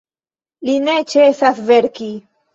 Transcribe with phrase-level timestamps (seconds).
[0.69, 2.11] Li ne ĉesas verki.